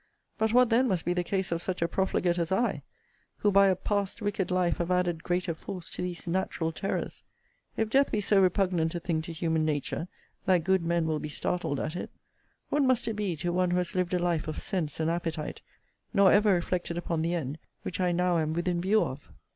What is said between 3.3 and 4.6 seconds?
who by a past wicked